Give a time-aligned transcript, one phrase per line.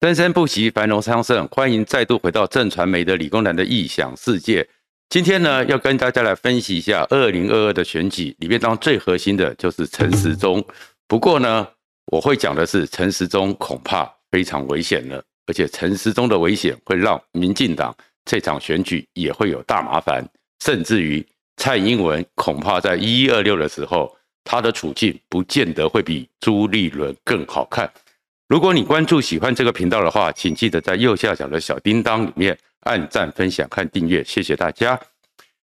[0.00, 1.46] 生生不息，繁荣昌盛。
[1.48, 4.66] 欢迎再度回到正传媒的理工男的异想世界。
[5.10, 10.64] 今天呢，要跟大家来分析一下二零二二的选举里面当中最核心的就是陈时中。
[11.06, 11.68] 不过呢，
[12.06, 17.94] 我会讲的是陈时中恐怕非常危险了，而且陈时中的危险会让民进党
[18.24, 20.26] 这场选举也会有大麻烦，
[20.64, 21.22] 甚至于
[21.58, 27.92] 蔡英文恐怕在一一二六的时候，他的处境不见得会比朱立伦更好看。
[28.50, 34.98] 如果你关注喜欢这个频道的话，请记得在右下角的小叮当里面按赞、分享和订阅，谢谢大家。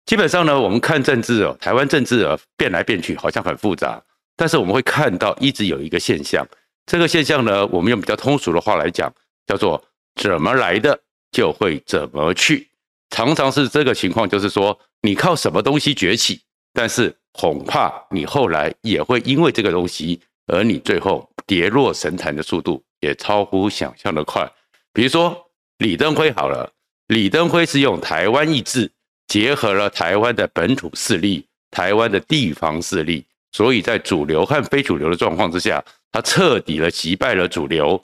[0.04, 3.98] 基本上呢，我们看政治哦，台湾政治啊变来变去，好像很复杂，
[4.36, 6.46] 但是我们会看到一直有一个现象，
[6.84, 9.10] 这个现象呢，我们用比较通俗的话来讲，
[9.46, 9.82] 叫做
[10.16, 11.00] 怎么来的
[11.32, 12.68] 就会怎么去，
[13.08, 16.42] 常常是这个情况，就是说你靠什么东西崛起，
[16.74, 20.20] 但是恐怕你后来也会因为这个东西。
[20.48, 24.50] 而你最后跌落神坛的速度也超乎想象的快。
[24.92, 26.72] 比如说李登辉好了，
[27.08, 28.90] 李登辉是用台湾意志
[29.28, 38.02] 结合了台湾的本土势力、台湾的地方势力，所以在主流和非主流的状况之下，他彻底的击败了主流，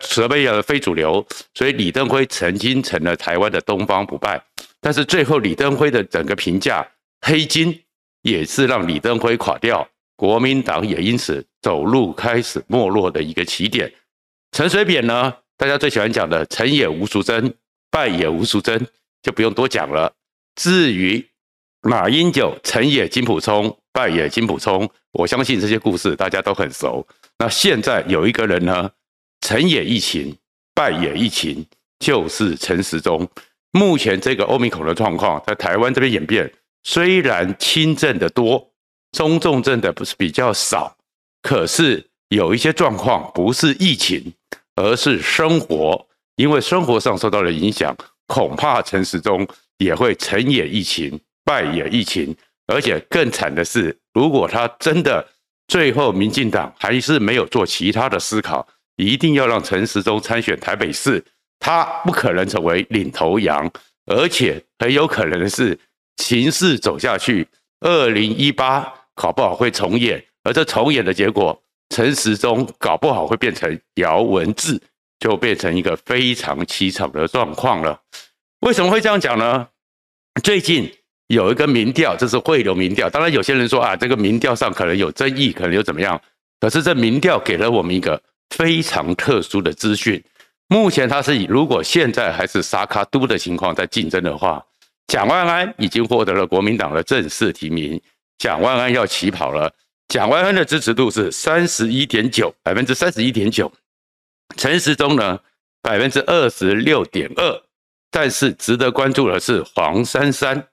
[0.00, 1.24] 责备了非主流。
[1.54, 4.42] 所以李登辉曾经成了台湾的东方不败，
[4.80, 6.86] 但是最后李登辉的整个评价
[7.20, 7.82] 黑金
[8.22, 9.86] 也是让李登辉垮掉。
[10.16, 13.92] 国民党也因此走路开始没落的一个起点。
[14.52, 17.54] 陈水扁呢，大家最喜欢讲的“成也吴淑珍，
[17.90, 18.86] 败也吴淑珍”，
[19.22, 20.10] 就不用多讲了。
[20.54, 21.22] 至于
[21.82, 27.06] 马英九，成也金溥聪，败也金溥聪，我相信这些故事大家都很熟。
[27.38, 28.90] 那现在有一个人呢，
[29.42, 30.34] 成也疫情，
[30.74, 31.66] 败也疫情，
[31.98, 33.28] 就是陈时中。
[33.72, 36.50] 目前这个欧米孔的状况在台湾这边演变，
[36.84, 38.72] 虽然轻症的多。
[39.16, 40.94] 中重症的不是比较少，
[41.40, 44.30] 可是有一些状况不是疫情，
[44.74, 52.36] 而是生活，因为生活上受到了影响，恐怕陈时中也会成也疫情，败也疫情，
[52.66, 55.26] 而且更惨的是，如果他真的
[55.66, 61.24] 最后民进党还是没有做其他的思考，一定要让陈时中参选台北市，
[61.58, 63.70] 他不可能成为领头羊，
[64.04, 65.78] 而且很有可能的是
[66.16, 67.48] 情势走下去，
[67.80, 68.92] 二零一八。
[69.16, 74.80] 搞不好会重演，而这重演的结果，陈时中搞不好会变成姚文智，
[75.18, 77.98] 就变成一个非常凄惨的状况了。
[78.60, 79.66] 为什么会这样讲呢？
[80.42, 80.92] 最近
[81.28, 86.20] 有一个民调，这是汇流民调，当然有些人说啊，这个民调上可能有争议，可能有怎么样。
[86.60, 90.22] 可是这民调给了我们一个非常特殊的资讯。
[90.68, 94.62] 目前他是以如果现在还是沙卡都的情况在竞争的话，
[95.06, 98.00] 蒋万安已经获得了国民党的正式提名。
[98.38, 99.72] 蒋万安要起跑了，
[100.08, 103.72] 蒋万安的支持度是三十一点九，百分之三十一点九。
[104.56, 105.38] 陈时中呢，
[105.82, 107.62] 百分之二十六点二。
[108.08, 110.66] 但是值得关注的是黄珊珊，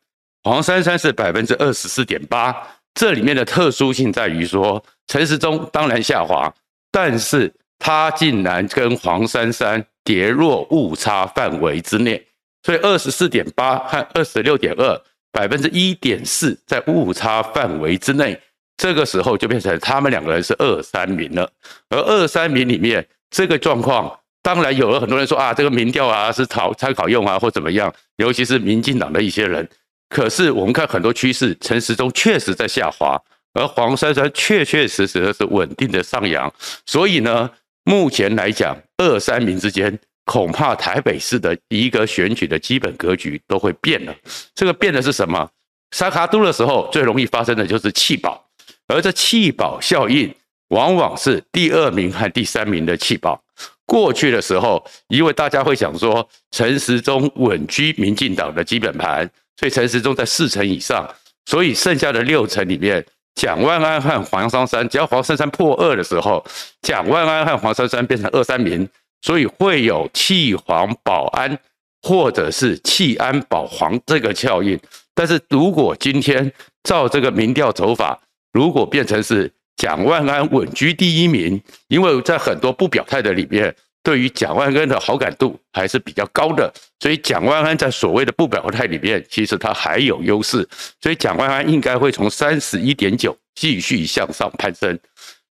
[0.43, 2.55] 黄珊珊是百分之二十四点八。
[2.93, 6.53] 这里面的特殊性在于说，陈时中当然下滑，
[6.91, 12.23] 但是他竟然跟黄珊珊跌落误差范围之内，
[12.61, 15.01] 所以二十四点八和二十六点二。
[15.33, 18.39] 百分之一点四在误差范围之内，
[18.77, 21.51] 这个时候就变成他们两个人是二三名了。
[21.89, 29.67] 而二三名里面这个状况，当然有了很多人说啊，这个民调啊是考参考用啊或怎么样，尤其是民进党的一些人。
[30.07, 33.19] 可是我们看很多趋势，陈时中确实在下滑，
[33.53, 36.53] 而黄珊珊确确实实的是稳定的上扬。
[36.85, 37.49] 所以呢，
[37.83, 39.99] 目前来讲，二三名之间。
[40.25, 44.15] 恐怕台北市的一个选举的基本格局都会变了。
[44.55, 45.49] 这个变的是什么？
[45.91, 48.43] 沙卡都的时候最容易发生的就是弃保，
[48.87, 50.33] 而这弃保效应
[50.69, 53.39] 往往是第二名和第三名的弃保。
[53.85, 59.29] 过去的时候，因为大家会想说陈时中稳居民进党的基本盘，
[59.59, 61.07] 所以陈时中在四成以上，
[61.45, 66.43] 所以剩下的六成里面，蒋万安和黄珊珊，只要黄珊珊破二的时候，
[66.81, 68.89] 蒋万安和黄珊珊变成二三名。
[69.23, 71.57] 所以会有弃黄保安，
[72.01, 74.77] 或者是弃安保黄这个效应。
[75.15, 76.51] 但是如果今天
[76.83, 78.19] 照这个民调走法，
[78.51, 90.67] 如果变成是蒋万安稳居第一名，因为在很多不表态的里面，对于蒋万安的好感度还是比较高的，所以蒋万安在所谓的不表态里面，其实他还有优势。
[90.99, 94.99] 所以蒋万安应该会从三十一点九继续向上攀升。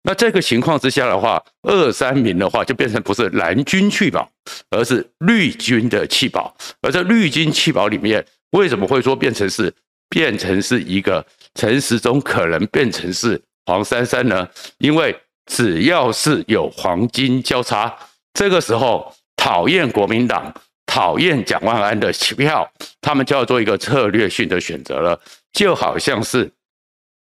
[0.05, 4.29] 那这个情况之下的话，二三名的话就变成不是蓝军弃保，
[4.71, 6.55] 而是绿军的弃保。
[6.81, 9.73] 而在绿军弃保里面，为什么会说变成是
[10.09, 14.49] 变成是一个陈时中可能变成是黄珊珊呢？
[14.79, 15.17] 因为
[15.47, 17.95] 只要是有黄金交叉，
[18.35, 20.53] 这个时候讨厌国民党、
[20.85, 22.69] 讨厌蒋万安的票，
[23.01, 25.21] 他们就要做一个策略性的选择了，
[25.53, 26.51] 就好像是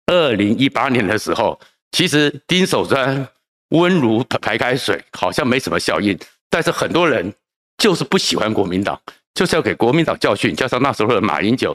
[0.07, 1.59] 二零一八年的时候，
[1.97, 3.27] 其实丁守中
[3.71, 6.15] 温如白开水，好像没什么效应，
[6.51, 7.33] 但是很多人
[7.79, 9.01] 就是不喜欢国民党，
[9.33, 11.75] 就是要给国民党教训，加上那时候的马英九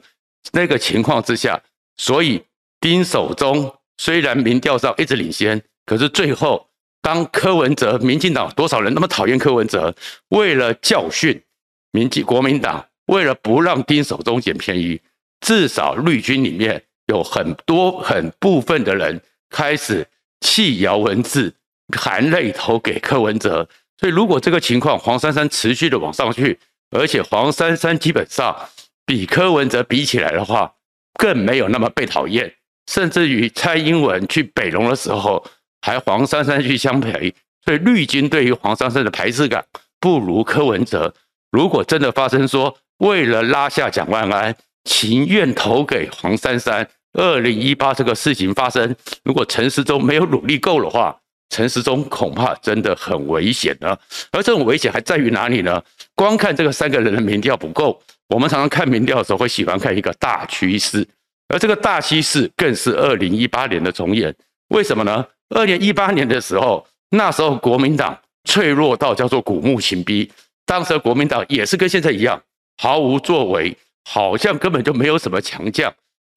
[0.52, 1.60] 那个情况之下，
[1.98, 2.40] 所以
[2.80, 6.68] 丁守中虽然民调上一直领先，可是最后
[7.02, 9.96] 当柯文哲，民进党多少人那么讨厌柯文哲，
[10.28, 11.42] 为了教训
[11.92, 15.02] 民进国民党，为了不让丁守中捡便宜，
[15.40, 19.20] 至少绿军里面有很多很部分的人
[19.52, 20.08] 开始
[20.40, 21.54] 弃姚文智。
[21.98, 23.68] 含泪投给柯文哲，
[24.00, 26.58] 所以如果这个情况黄珊珊持续的往上去，
[26.92, 28.56] 而且黄珊珊基本上
[29.06, 30.74] 比柯文哲比起来的话，
[31.20, 32.54] 更没有那么被讨厌，
[32.90, 35.46] 甚至于蔡英文去北龙的时候，
[35.82, 39.66] 还黄珊珊去相陪，所以绿军对于黄珊珊的排斥感
[40.00, 41.14] 不如柯文哲。
[41.52, 44.56] 如果真的发生说为了拉下蒋万安，
[44.86, 51.18] 情愿投给黄珊珊，二零一八这个事情发生，如果陈时中没有努力够的话。
[51.54, 53.90] 陈时中恐怕真的很危险呢，
[54.32, 55.84] 而这种危险还在于哪里呢？
[56.16, 61.06] 光看这个三个人的民调不够，我们常常看民调的时候会喜欢看一个大趋势，
[61.50, 64.34] 而这个大趋势更是二零一八年的重演。
[64.70, 65.26] 为什么呢？
[65.50, 70.32] 二零一八年的时候，那时候国民党脆弱到叫做古木秦逼，
[70.66, 72.42] 当时的国民党也是跟现在一样
[72.78, 73.76] 毫无作为，
[74.10, 75.94] 好像根本就没有什么强将，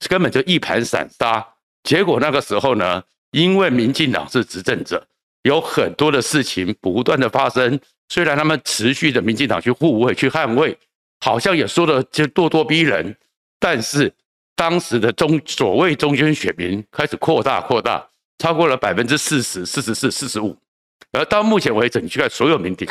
[0.08, 1.46] 根本就一盘散沙。
[1.82, 3.02] 结果那个时候呢？
[3.30, 5.04] 因为民进党是执政者，
[5.42, 7.80] 有很多的事情不断的发生。
[8.08, 10.78] 虽然他们持续的民进党去护卫、去捍卫，
[11.18, 13.16] 好像也说的就咄咄逼人，
[13.58, 14.12] 但是
[14.54, 18.08] 当时的中所谓中间选民开始扩大、扩大，
[18.38, 20.56] 超过了百分之四十、四十四、四十五。
[21.10, 22.88] 而到目前为止，你去看所有民调，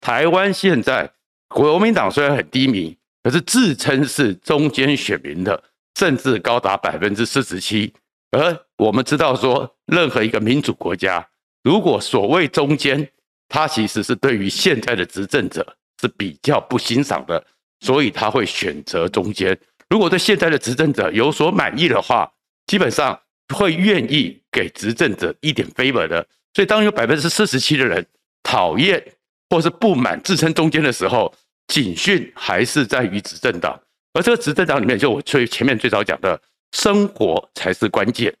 [0.00, 1.12] 台湾现在
[1.48, 5.62] 国民党虽然很低迷，可是自称是中间选民的，
[6.00, 7.92] 甚至高达百分之四十七。
[8.30, 11.28] 而我们知道说，任何一个民主国家，
[11.62, 13.06] 如果所谓中间，
[13.50, 17.44] 他其实是对于现在的执政者是比较不欣赏的，
[17.80, 19.54] 所以他会选择中间。
[19.90, 22.32] 如果对现在的执政者有所满意的话，
[22.66, 23.20] 基本上
[23.54, 26.26] 会愿意给执政者一点 favor 的。
[26.54, 28.06] 所以当有百分之四十七的人
[28.42, 29.04] 讨厌
[29.50, 31.34] 或是不满自称中间的时候，
[31.66, 33.78] 警讯还是在于执政党。
[34.12, 36.40] 而这个执政党里面，就我最前面最早讲的。
[36.72, 38.32] 生活才是关键。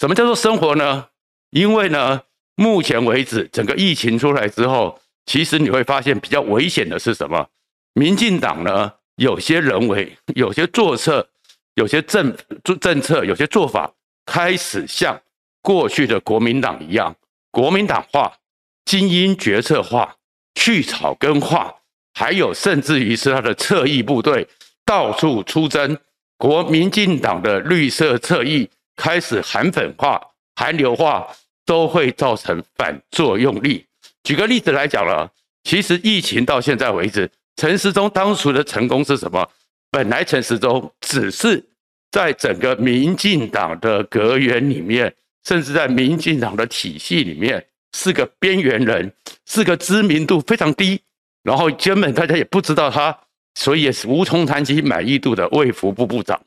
[0.00, 1.06] 什么叫做生活呢？
[1.50, 2.20] 因为呢，
[2.56, 7.48] 目前为止，整个疫情出来之后，其实你会发现比较危险的是什么？
[7.94, 11.28] 民进党呢，有些人为，有些做策，
[11.74, 12.36] 有些政
[12.80, 13.92] 政策，有些做法，
[14.26, 15.22] 开始像
[15.62, 17.14] 过去的国民党一样，
[17.52, 18.36] 国民党化、
[18.84, 20.16] 精英决策化、
[20.56, 21.72] 去草根化，
[22.14, 24.48] 还有甚至于是他的侧翼部队
[24.86, 25.98] 到处出征。
[26.38, 30.20] 国民进党的绿色侧翼开始韩粉化、
[30.54, 31.26] 韩流化，
[31.64, 33.84] 都会造成反作用力。
[34.22, 35.30] 举个例子来讲了，
[35.64, 39.48] 其实疫情到现在为止，陈时中当初的成功是什么？
[39.90, 41.64] 本来陈时中只是
[42.10, 47.66] 在整个民进党的阁员里面，甚至在民进党的体系里面，
[47.96, 49.10] 是个边缘人，
[49.46, 51.00] 是个知名度非常低，
[51.42, 53.18] 然后根本大家也不知道他。
[53.56, 56.40] 所以也是无从谈起满意度的卫福部部长。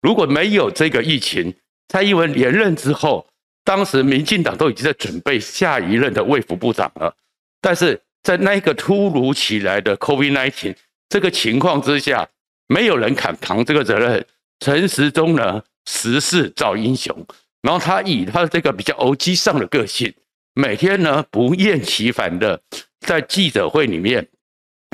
[0.00, 1.52] 如果没有这个疫情，
[1.88, 3.26] 蔡英文连任之后，
[3.64, 7.14] 当时民进党都已经在准备下一任的卫福部长了。
[7.60, 10.74] 但是在那个突如其来的 COVID-19
[11.08, 12.28] 这个情况之下，
[12.68, 14.24] 没有人敢扛这个责任。
[14.60, 17.26] 陈时中呢，时势造英雄，
[17.62, 20.14] 然后他以他这个比较欧吉桑的个性，
[20.54, 22.60] 每天呢不厌其烦的
[23.00, 24.28] 在记者会里面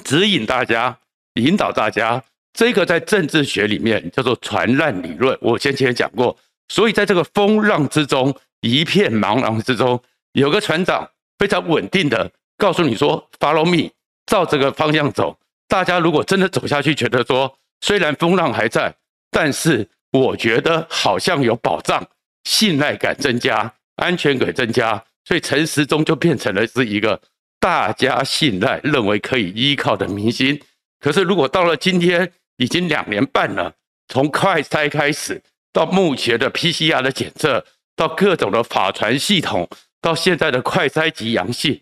[0.03, 0.99] 指引大家。
[1.39, 5.37] 引导大家，这个在政治学里面叫做传染理论。
[5.41, 6.37] 我先前讲过，
[6.69, 10.03] 所以在这个风浪之中，一片茫然之中，
[10.33, 13.91] 有个船长非常稳定的告诉你说：“Follow me，
[14.27, 18.95] 照这个方向走。”大家如果真的走下去，觉得说虽然风浪还在，
[19.31, 22.05] 但是我觉得好像有保障，
[22.45, 27.21] 信赖感增加，安全感增加，所以陈时中就变成了是一个
[27.61, 30.59] 大家信赖、认为可以依靠的明星。
[31.01, 33.73] 可是，如果到了今天，已经两年半了，
[34.09, 35.41] 从快筛开始，
[35.73, 37.65] 到目前的 PCR 的检测，
[37.95, 39.69] 到各种的法传系统，
[40.01, 41.81] 到现在的快筛及阳性，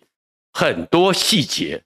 [0.53, 1.83] 很多细节，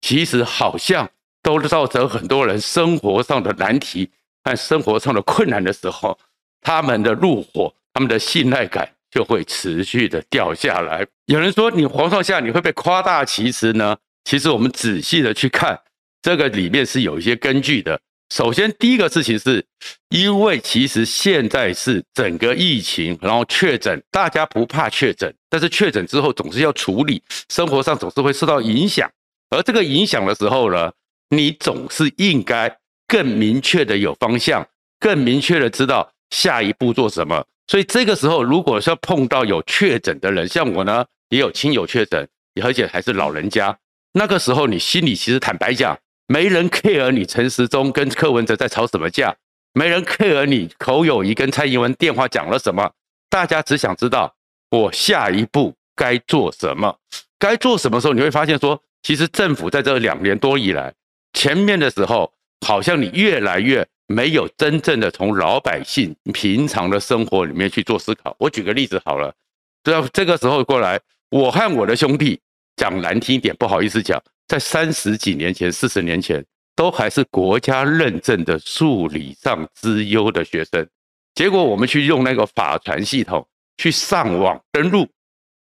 [0.00, 1.08] 其实好像
[1.42, 4.10] 都造成很多人生活上的难题
[4.42, 6.18] 和生活上的困难的时候，
[6.60, 11.06] 他们的怒火，他们的信赖感就会持续的掉下来。
[11.26, 13.96] 有人说，你黄创夏你会被夸大其词呢？
[14.24, 15.80] 其实我们仔细的去看，
[16.22, 18.00] 这个里面是有一些根据的。
[18.32, 19.62] 首先，第一个事情是，
[20.08, 29.10] 因为其实现在是整个疫情，然后确诊，大家不怕确诊，但是确诊之后总是要处理，生活上总是会受到影响。
[29.50, 30.34] 而这个影响的。
[30.34, 30.90] 时候呢，
[31.28, 32.74] 你总是应该
[33.06, 33.98] 更明确的。
[33.98, 34.66] 有方向，
[34.98, 35.68] 更明确的。
[35.68, 37.44] 知道下一步做什么。
[37.66, 40.32] 所以这个时候，如果说碰到有确诊的。
[40.32, 42.26] 人，像我呢，也有亲友确诊，
[42.62, 43.76] 而且还是老人家，
[44.14, 45.98] 那个时候你心里其实坦白讲。
[46.26, 49.34] 没人 care 你陈时中跟柯文哲在吵什么架，
[49.74, 52.90] 没人 care 你口友宜跟蔡英文电话讲了什么，
[53.28, 54.34] 大家只想知道
[54.70, 56.98] 我下一步该做什么，
[57.38, 60.94] 该做什么时候，你会发现说，其实政府在这两年多以来，
[61.32, 62.32] 前面的时候
[62.66, 68.34] 好像你越来越没有真正的从老百姓平常的生活里面去做思考。
[68.38, 69.34] 我举个例子好了，
[69.82, 71.00] 这这个时候过来，
[71.30, 72.40] 我和我的兄弟
[72.76, 74.22] 讲难听一点，不好意思讲。
[74.52, 76.44] 在三十几年前、四十年前，
[76.76, 80.86] 都还是国家认证的数理上之优的学生，
[81.34, 85.08] 结果我们去用那个法传系统去上网登录，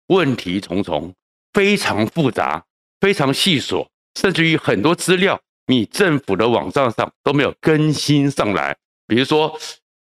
[0.06, 1.12] 问题重重，
[1.52, 2.64] 非常复杂，
[3.00, 8.76] 非常细琐，甚至于很多资料你政府的网站上都没有更新上来。
[9.08, 9.58] 比如说，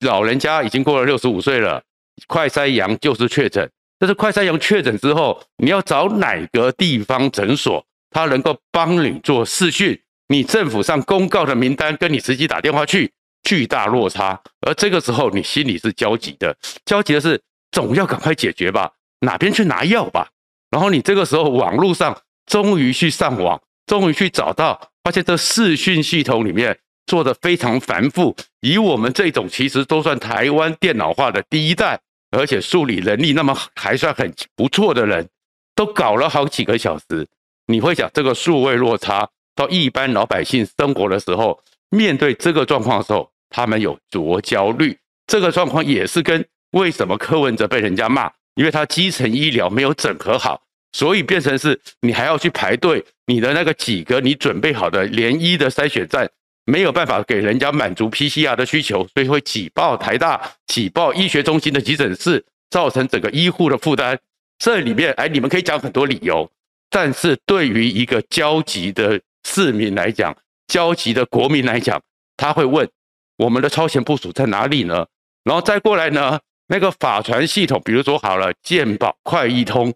[0.01, 1.81] 老人家已经过了六十五岁了，
[2.27, 7.86] 快筛阳就是确诊，但是快筛阳确诊之后，你要找哪个地方诊所？
[8.11, 13.11] 他能够帮你做视讯，你政府上公告的名单跟你实际打电话去，
[13.43, 14.41] 巨大落差。
[14.61, 20.29] 而这个时候你心里是焦急的，焦急的是总要赶快解决吧，哪边去拿药吧。
[20.69, 28.35] 然后你这个时候网络上终于去上网，终于去找到，发现这视讯系统里面做的非常繁复。
[28.61, 31.99] 以我们这种其实都算台湾电脑化的第一代，
[32.31, 35.27] 而且数理能力那么还算很不错的人，
[35.73, 37.27] 都搞了好几个小时。
[37.67, 44.97] 你会讲这个数位落差到一般老百姓生活的时候，面对这个状况的时候，他们有多焦虑？
[45.27, 50.61] 这个状况也是跟为什么柯文哲被人家骂，因为他基层医疗没有整合好，
[50.93, 56.29] 所以变成是你还要去排队，你的那个几个你准备好的联医的筛选站
[56.65, 64.17] 没有办法给人家满足 PCR 的需求，所以会挤爆台大、挤爆医学中心的急诊室，造成整个医护的负担。
[64.59, 66.49] 这里面，哎，你们可以讲很多理由。
[66.89, 70.35] 但是对于一个焦急的市民来讲，
[70.67, 72.01] 焦急的国民来讲，
[72.35, 72.89] 他会问：
[73.37, 75.05] 我们的超前部署在哪里呢？
[75.43, 76.39] 然后再过来呢？
[76.69, 79.93] 那个法传系统，比如说好了，健保快易通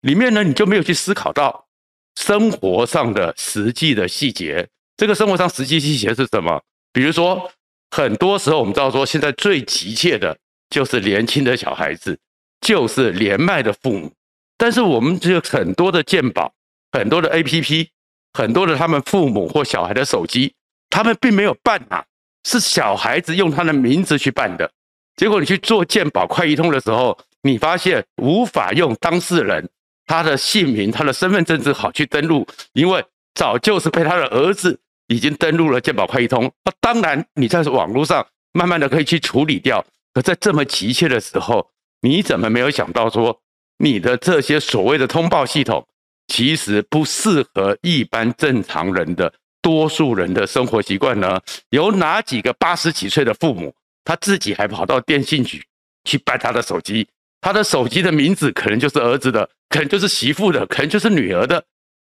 [0.00, 1.66] 里面呢，你就没有去思考到
[2.14, 4.66] 生活上的实际的细节。
[4.96, 6.62] 这个生活上实际细节是什么？
[6.90, 7.50] 比如说，
[7.90, 10.34] 很多时候我们知道说，现在最急切的
[10.70, 12.18] 就是年轻的小孩子，
[12.62, 14.10] 就是年迈的父母。
[14.58, 16.52] 但是我们只有很多的鉴宝，
[16.92, 17.88] 很多的 APP，
[18.32, 20.54] 很多的他们父母或小孩的手机，
[20.88, 22.04] 他们并没有办啊，
[22.44, 24.70] 是小孩子用他的名字去办的。
[25.16, 29.68] 结果你去做鉴宝快易通的时候，你发现无法用当事人
[30.06, 36.50] 他的姓名、他的身份证字号去登录，因为早就是被他的儿子已经登录了鉴宝快易通。
[36.64, 39.84] 那当然你在网络上慢慢的可以去处理掉，
[40.14, 41.70] 可在这么急切的时候，
[42.00, 43.38] 你怎么没有想到说？
[43.78, 45.86] 你的这些所谓的通报系统，
[46.28, 51.40] 其实不适合一般正常人的多数人的生活习惯呢？
[51.70, 55.62] 有哪几个八十几岁的父母，他自己还跑到电信局
[56.04, 57.06] 去办他的手机？
[57.40, 61.62] 他的手机的名字可能就是儿子的，可能就是媳妇的，可能就是女儿的。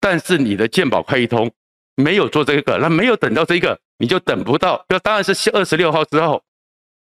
[0.01, 1.51] 但是你的健保快易通
[1.95, 4.85] 没有做这个，那没有等到这个，你就等不到。
[4.89, 6.43] 那当然是二十六号之后，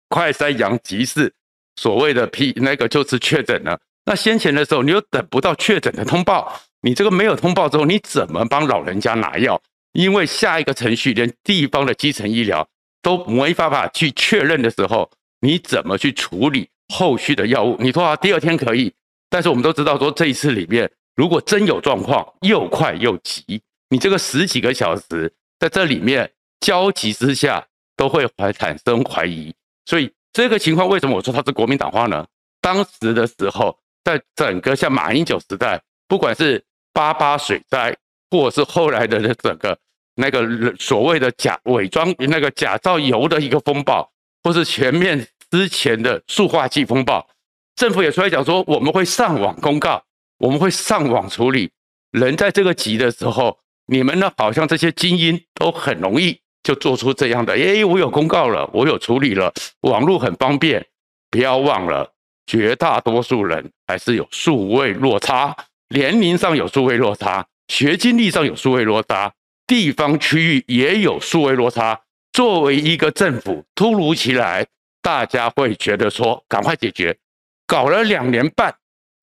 [0.08, 1.34] 快筛阳即是
[1.76, 3.80] 所谓的 P 那个就是确诊了。
[4.04, 9.62] 那先前的时候，你又等不到确诊的通报，你这个没有通报之后，你怎么帮老人家拿药？
[9.94, 12.68] 因为下一个程序连地方的基层医疗
[13.02, 17.78] 都没办法去确认的时候，你怎么去处理后续的药物？
[17.80, 18.92] 你说啊，第二天可以，
[19.30, 29.54] 但是我们都知道说这一次里面，如果真有状况，又快又急，你这个十几个小时在这里面焦急之下，都会怀产生怀疑。
[29.86, 32.26] 所以这个情况为什么我说它是国民党化呢？
[32.60, 33.78] 当时的时候。
[34.04, 37.96] 在整个像马英九时代，不管是八八水灾，
[38.30, 39.78] 或者是后来的整个
[40.16, 44.12] 那个所谓的假伪装那个假造油的一个风暴，
[44.44, 47.28] 或是前面之前的塑化剂风暴，
[47.76, 50.04] 政府也出来讲说，我们会上网公告，
[50.40, 51.72] 我们会上网处理。
[52.12, 60.86] 人在这个急的时候，你们呢，好像这些精英都很容易就做出这样的，诶，我有公告了，我有处理了，网络很方便，
[61.30, 62.12] 不要忘了。
[62.48, 65.54] 绝大多数人还是有数位落差，
[65.90, 69.34] 年龄上有数位落差，学经历上有数位落差，
[69.68, 72.00] 地方区域也有数位落差。
[72.32, 74.66] 作为一个政府，突如其来，
[75.02, 77.14] 大家会觉得说赶快解决。
[77.68, 78.74] 搞了两年半，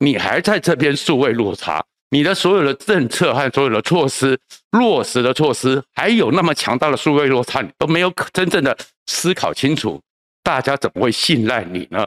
[0.00, 4.38] 你还在这边数位落差，你的所有的政策和所有的措施
[4.72, 9.98] 落实的措施，还有那么强大的数位落差，你都没有真正的思考清楚，
[10.42, 12.06] 大家怎么会信赖你呢？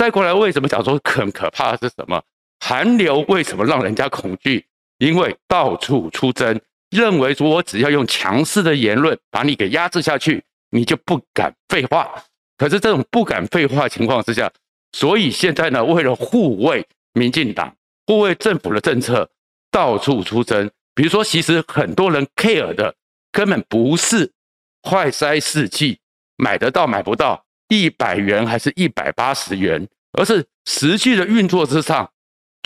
[0.00, 2.22] 再过来，为什么讲说很可怕的是什么？
[2.58, 4.64] 韩流为什么让人家恐惧？
[4.96, 12.10] 因为到处出征，认为说我只要用强势的言论把你给压制下去，你就不敢废话。
[12.56, 14.50] 可是这种不敢废话情况之下，
[14.92, 17.76] 所以现在呢，为了护卫民进党、
[18.06, 19.28] 护卫政府的政策，
[19.70, 20.70] 到处出征。
[20.94, 22.94] 比如说，其实很多人 care 的
[23.30, 24.32] 根本不是
[24.80, 25.98] 快筛试剂
[26.38, 32.10] 买得到买不到，一百元还是一百八十元，而是实际的运作之上。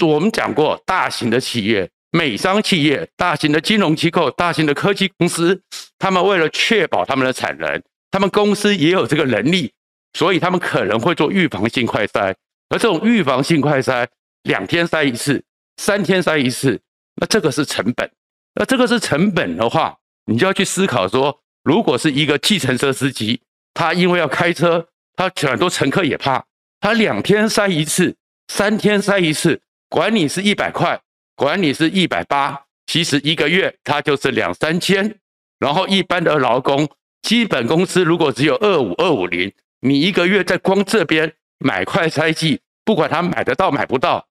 [0.03, 1.89] 我们讲过，大型的企业。
[2.11, 5.61] 美商企业、大型的金融机构、大型的科技公司，
[5.99, 9.73] 他们为了确保他们的产能，他们公司也有这个能力，
[10.13, 12.33] 所以他们可能会做预防性快筛。
[12.69, 14.07] 而这种预防性快筛，
[14.45, 15.43] 两天筛一次，
[15.77, 16.81] 三天筛一次，
[17.17, 18.09] 那这个是成本。
[18.55, 19.97] 那这个是成本的话，
[20.27, 23.41] 你就要去思考说，如果是一个计程车司机，
[23.75, 26.45] 他因为要开车，他很多乘客也怕，
[26.81, 28.17] 他两天筛一次，
[28.49, 31.01] 三天筛一次，管你是一百块。
[31.37, 32.57] 管你是一百八，
[32.87, 35.19] 其实一个月他就是两三千。
[35.59, 36.89] 然后一般的劳工
[37.23, 44.29] 基本工资如果只有二五二五零，你一个月在光这边买快筛剂，不管他买得到买不到，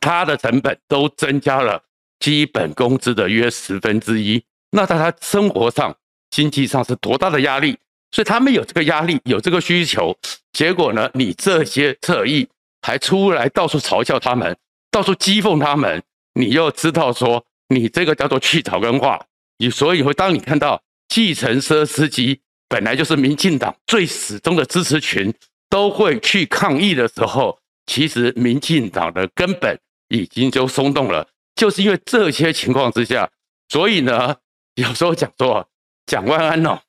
[0.00, 1.84] 他的成本都增加了
[2.18, 4.42] 基本工资的约十分之一。
[4.70, 5.94] 那在他生活上、
[6.30, 7.76] 经济上是多大的压力？
[8.14, 10.16] 所以他们有这个压力，有这个需求。
[10.52, 12.48] 结果呢，你这些侧翼
[12.80, 14.56] 还出来到处嘲笑他们，
[14.88, 16.00] 到处讥讽他们。
[16.34, 19.20] 你又知道说，你这个叫做去草根化，
[19.58, 25.34] 你所以会当你看到计程车司机本来就是民进党最始终的支持群，
[25.68, 29.76] 都会去抗议的时候，其实民进党的根本
[30.08, 33.28] 已经就松动了，就是因为这些情况之下，
[33.68, 34.36] 所以呢，
[34.76, 35.68] 有时候讲说
[36.06, 36.80] 蒋万安哦，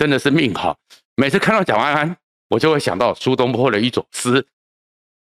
[0.00, 0.78] 真的是命好，
[1.14, 2.16] 每次看到蒋万安，
[2.48, 4.46] 我就会想到苏东坡的一首诗，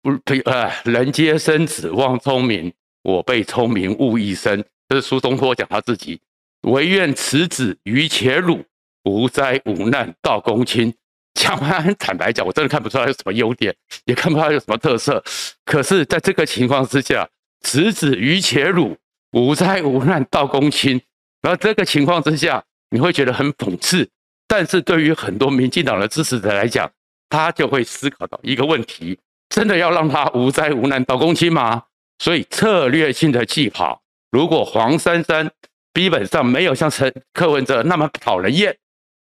[0.00, 0.10] 不
[0.46, 2.72] 呃，人皆生子望聪明。
[3.02, 6.18] 我被聪明误一生，这是苏东坡讲他自己。
[6.62, 8.64] 唯愿此子于且鲁，
[9.04, 10.94] 无灾无难到公卿。
[11.34, 15.22] 蒋万安坦白讲，我真的看不出来有什么优点，也看不出来有什么特色。
[15.66, 17.28] 可是，在这个情况之下，
[17.60, 18.96] 此子于且鲁，
[19.32, 20.98] 无灾无难到公卿。
[21.42, 24.08] 然后这个情况之下，你会觉得很讽刺。
[24.54, 26.86] 但是对于很多民进党的支持者来讲，
[27.30, 31.84] 他就会思考到一个问题：真的要让他无灾无难到公卿吗？
[32.18, 35.50] 所以策略性的弃跑，如果黄珊珊
[35.94, 38.76] 基本上没有像陈柯文哲那么讨人厌，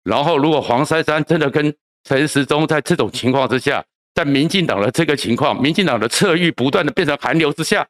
[0.05, 1.75] 然后如果黄珊珊真的跟
[2.05, 3.83] 陈时中在这种情况之下，
[4.15, 7.89] 在民进党的这个情况，民进党的策域不断的变成寒流之下，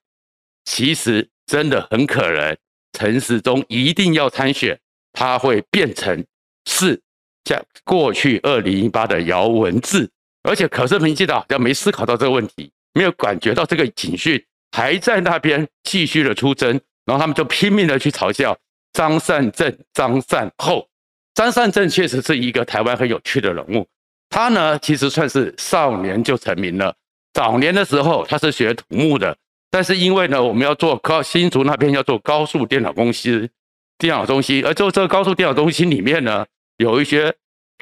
[0.64, 2.56] 其实真的很可能
[2.92, 4.78] 陈时中一定要参选，
[5.12, 6.24] 他会变成
[6.66, 7.02] 是
[7.46, 10.10] 像过去二零一八的姚文智，
[10.42, 14.44] 而且可是民进党好像没思考到这个问题，没有感觉到这个警讯。
[14.72, 16.68] 还在那边继续的出征，
[17.06, 18.54] 然后他们就拼命的去嘲笑
[18.92, 20.86] 张善政、张善后。
[21.34, 23.86] 张善政确实是一个台湾很有趣的人物，
[24.28, 26.94] 他呢其实算是少年就成名了。
[27.32, 29.34] 早年的时候他是学土木的，
[29.70, 33.48] 但是因为呢我们要做高新竹那边要做高速电脑公司
[33.96, 36.44] 电脑中心，而就这个高速电脑中心里面呢
[36.78, 37.34] 有一些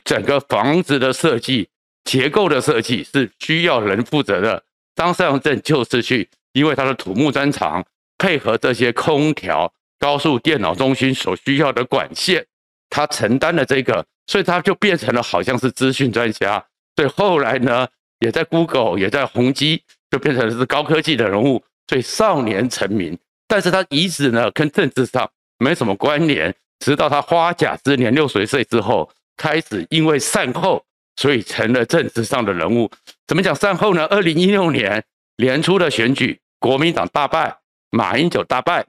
[0.04, 1.68] 整个房子的设计、
[2.04, 4.62] 结构的设计是需要人负责的。
[4.94, 6.28] 张善政就是去。
[6.54, 7.84] 因为他的土木专长，
[8.16, 12.46] 配合这些空调、高速电脑中心所需要的管线，
[12.88, 16.64] 他承担了这个，所以他就变成了好像是资讯专家。
[16.94, 17.88] 所以后来呢，
[18.20, 21.64] 也在 Google，也在宏基，就变成了是高科技的人物。
[21.88, 25.28] 所以少年成名，但是他遗址呢跟政治上
[25.58, 26.54] 没什么关联。
[26.84, 30.84] 直到他花甲之年六十岁之后，开始因为善后，
[31.16, 32.90] 所以成了政治上的人物。
[33.26, 34.04] 怎么讲善后呢？
[34.08, 35.02] 二零一六年
[35.38, 36.38] 年初的选举。
[36.58, 37.56] 国民党大败，
[37.90, 38.84] 马英九大败。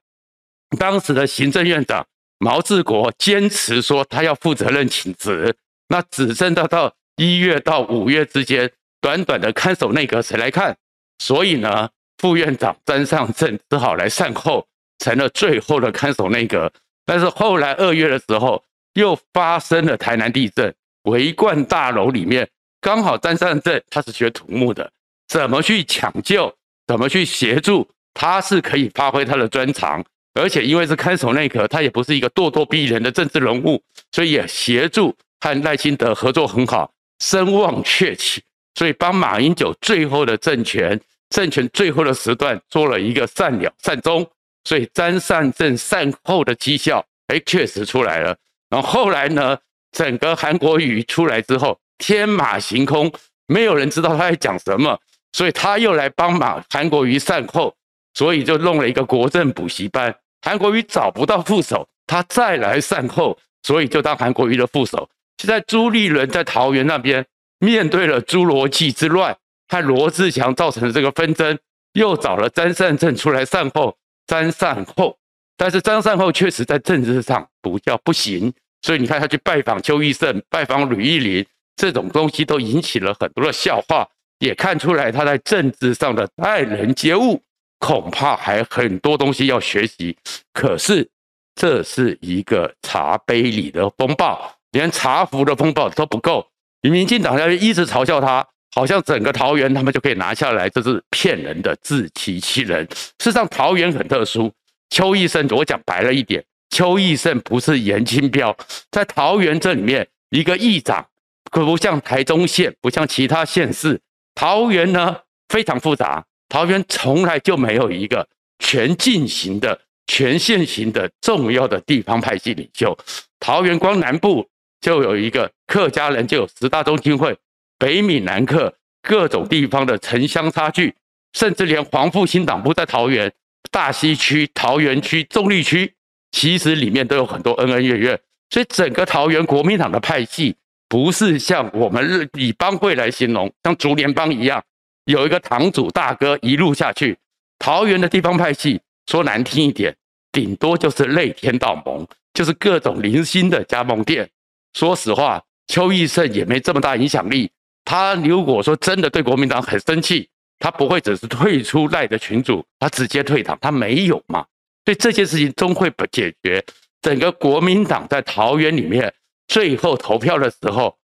[0.77, 2.05] 当时的行政院长
[2.38, 5.55] 毛治国坚持说他要负责任请辞，
[5.88, 10.75] 那只剩到到一月到五月之间，短短的看守内阁谁来看？
[11.19, 14.67] 所以呢，副院长詹上正只好来善后，
[14.99, 16.69] 成了最后的看守内阁。
[17.06, 18.63] 但是后来二月的时候，
[18.94, 22.48] 又发生了台南地震，维冠大楼里面
[22.82, 24.91] 刚好詹上正他是学土木的，
[25.28, 26.54] 怎么去抢救？
[26.88, 27.88] 怎么去协助？
[28.13, 36.89] 他是可以发挥他的专长，而且因为是看守内阁，他也不是一个咄咄逼人的政治人物，所以也协助和赖清德合作很好，
[37.20, 38.41] 声望鹊起，
[38.76, 44.26] 所以帮马英九最后的政权，政权最后的时段做了一个善了善终，
[44.65, 48.36] 所以詹善政善后的绩效，哎，确实出来了。
[48.69, 49.58] 然后后来呢，
[49.91, 53.10] 整个韩国瑜出来之后，天马行空，
[53.47, 54.99] 没有人知道他在讲什么，
[55.32, 57.73] 所以他又来帮忙韩国瑜善后，
[58.13, 60.13] 所以就弄了一个国政补习班。
[60.41, 65.10] 韩国瑜找不到副手，他再来善后，所以就当韩国瑜的副手。
[65.38, 67.25] 现在朱立伦在桃园那边
[67.60, 71.58] 面对了侏罗纪之乱和罗志祥造成的这个纷争，
[71.93, 73.97] 又找了詹善政出来善后，
[74.28, 75.18] 张善后。
[75.58, 84.08] 但是张善后确实在政治上不叫不行，所以你看他去拜访邱奕胜、拜访吕玉玲，这种东西都引起了很多的笑话，
[84.40, 87.42] 也看出来他在政治上的待人接物。
[87.78, 90.18] 恐怕还很多东西要学习，
[90.54, 91.08] 可是
[91.56, 96.48] 这是一个茶杯里的风暴，连茶壶的风暴都不够。
[96.82, 102.86] 民进党要一直嘲笑他，好像整个桃园他们就可以拿下来，这是骗人的，自欺欺人。
[102.92, 104.52] 事实上，桃园很特殊。
[104.90, 108.56] 邱义胜，我讲白了一点，邱义胜不是严清标，
[108.92, 111.06] 在桃园这里面，一个议长
[111.50, 114.00] 可不像台中县，不像其他县市，
[114.36, 115.16] 桃园呢
[115.48, 116.24] 非常复杂。
[116.50, 118.28] 桃园从来就没有一个
[118.60, 122.96] 全进型的、全线型的重要的地方派系领袖。
[123.40, 124.48] 桃园光南部
[124.82, 127.36] 就有一个客家人，就有十大中心会、
[127.78, 130.96] 北闽南客各种地方的城乡差距，
[131.34, 133.32] 甚至连黄复兴党部在桃园
[133.72, 135.94] 大溪区、桃园区、中坜区，
[136.32, 138.20] 其实里面都有很多恩恩怨怨。
[138.50, 140.56] 所以整个桃园国民党的派系，
[140.88, 144.64] 不是像我们以帮会来形容，像竹联帮一样。
[145.06, 147.18] 有一个堂主大哥一路下去，
[147.60, 149.96] 桃园的地方派系说难听一点，
[150.32, 154.30] 顶多就是类天道盟，就是各种零星的加盟店。
[154.74, 157.52] 说实话，邱义胜也没这么大影响力。
[157.86, 160.28] 他如果说真的对国民党很生气，
[160.60, 164.45] 他不会只是退出赖的群组，他直接退党，他没有嘛。
[164.84, 166.63] 所以这件事情终会不解决。
[167.02, 169.13] 整个国民党在桃园里面
[169.48, 170.98] 最后投票的时候，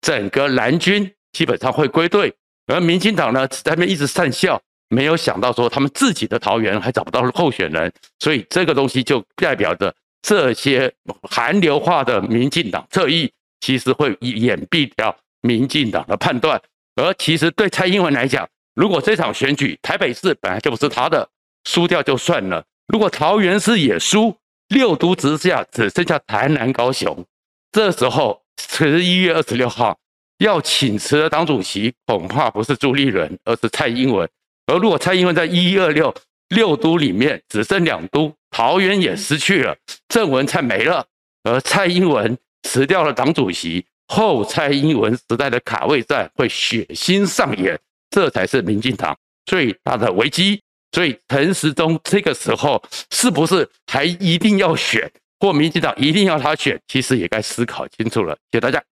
[0.00, 2.32] 整个蓝军基本上会归队。
[2.66, 10.90] 而民进党呢，在那边一直讪笑，没有想到说他们自己的桃园还找不到候选人，所以这个东西就代表着这些
[11.22, 16.60] 韩流化的民进党侧翼，其实会掩蔽掉民进党的判断。
[16.96, 21.28] 而其实对蔡英文来讲，如果这场选举台北市本来就不是他的，
[21.64, 24.34] 输掉就算了；如果桃园市也输，
[24.68, 27.24] 六都之下只剩下台南、高雄，
[27.70, 29.98] 这时候十一月二十六号。
[30.38, 34.28] 要请辞的党主席恐怕不是朱立伦，而是蔡英文。
[34.66, 36.12] 而如果蔡英文在一一二六
[36.48, 39.76] 六都里面只剩两都，桃园也失去了，
[40.08, 41.06] 郑文灿没了，
[41.44, 47.78] 而蔡英文辞掉了党主席，后蔡英文时代的卡位战会血腥上演，
[48.10, 50.60] 这才是民进党最大的危机。
[50.92, 55.10] 所以陈时中这个时候是不是还一定要选，
[55.40, 58.34] 或民进党一定要他选，其实也该思考清楚了。
[58.50, 58.82] 谢谢大家。